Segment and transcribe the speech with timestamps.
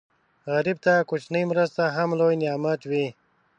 [0.53, 3.05] غریب ته کوچنۍ مرسته هم لوی نعمت وي